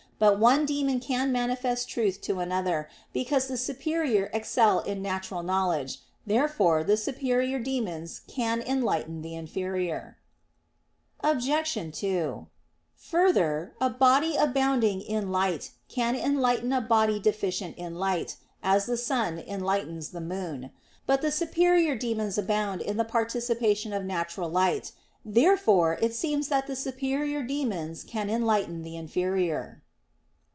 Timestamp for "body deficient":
16.81-17.75